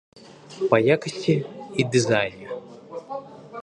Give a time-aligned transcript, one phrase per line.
[0.71, 1.35] Па якасці
[1.83, 2.47] і дызайне.